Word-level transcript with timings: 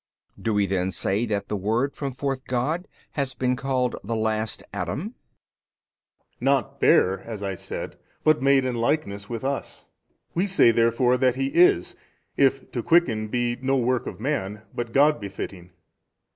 B. 0.35 0.41
Do 0.41 0.53
we 0.55 0.65
then 0.65 0.89
say 0.89 1.27
that 1.27 1.47
the 1.47 1.55
Word 1.55 1.95
from 1.95 2.11
forth 2.11 2.43
God, 2.45 2.87
has 3.11 3.35
been 3.35 3.55
called 3.55 3.95
the 4.03 4.15
last 4.15 4.63
Adam? 4.73 5.13
A. 5.13 6.43
Not 6.43 6.79
bare 6.79 7.19
(as 7.19 7.43
I 7.43 7.53
said), 7.53 7.99
but 8.23 8.41
made 8.41 8.65
in 8.65 8.73
likeness 8.73 9.29
with 9.29 9.43
us. 9.43 9.85
We 10.33 10.47
say 10.47 10.71
therefore 10.71 11.17
that 11.17 11.35
He 11.35 11.49
is, 11.49 11.95
if 12.35 12.71
to 12.71 12.81
quicken 12.81 13.27
be 13.27 13.57
no 13.61 13.77
work 13.77 14.07
of 14.07 14.19
man 14.19 14.63
but 14.73 14.91
God 14.91 15.19
befitting. 15.21 15.69